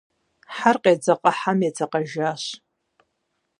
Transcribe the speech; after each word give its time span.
Хьэр 0.55 0.77
къедзэкъа 0.83 1.31
хьэм 1.39 1.59
едзэкъэжащ. 1.67 2.43